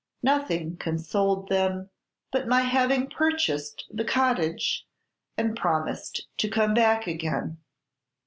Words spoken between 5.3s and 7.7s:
and promised to come back again!"